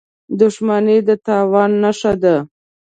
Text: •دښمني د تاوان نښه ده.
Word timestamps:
•دښمني 0.39 0.97
د 1.07 1.09
تاوان 1.25 1.71
نښه 1.83 2.13
ده. 2.23 2.35